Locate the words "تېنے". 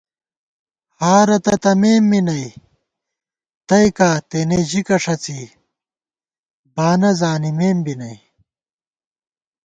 4.29-4.59